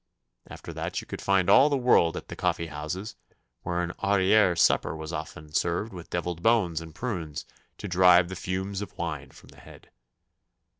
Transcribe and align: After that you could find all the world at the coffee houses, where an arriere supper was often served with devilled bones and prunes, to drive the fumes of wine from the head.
After 0.47 0.73
that 0.73 0.99
you 0.99 1.05
could 1.05 1.21
find 1.21 1.47
all 1.47 1.69
the 1.69 1.77
world 1.77 2.17
at 2.17 2.27
the 2.27 2.35
coffee 2.35 2.65
houses, 2.65 3.15
where 3.61 3.83
an 3.83 3.93
arriere 4.01 4.55
supper 4.55 4.95
was 4.95 5.13
often 5.13 5.53
served 5.53 5.93
with 5.93 6.09
devilled 6.09 6.41
bones 6.41 6.81
and 6.81 6.95
prunes, 6.95 7.45
to 7.77 7.87
drive 7.87 8.27
the 8.27 8.35
fumes 8.35 8.81
of 8.81 8.97
wine 8.97 9.29
from 9.29 9.49
the 9.49 9.59
head. 9.59 9.91